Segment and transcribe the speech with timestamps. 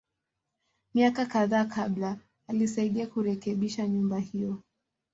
[0.93, 2.17] Miaka kadhaa kabla,
[2.47, 4.61] alisaidia kurekebisha nyumba hiyo.